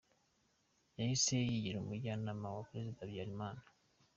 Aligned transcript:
Yahise 0.97 1.33
yigira 1.49 1.77
Umujyanama 1.79 2.45
wa 2.55 2.63
Perezida 2.69 3.01
Habyarimana. 3.03 3.61